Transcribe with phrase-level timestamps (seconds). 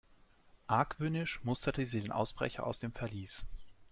[0.65, 3.45] Argwöhnisch musterte sie den Ausbrecher aus dem Verlies.